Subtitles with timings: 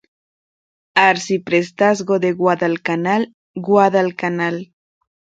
[1.01, 4.57] Arciprestazgo de Guadalcanal: Guadalcanal.